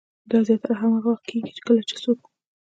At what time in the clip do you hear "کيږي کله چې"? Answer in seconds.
1.29-1.95